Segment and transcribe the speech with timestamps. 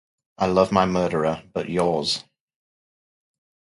[0.39, 2.23] I love my murderer— but yours!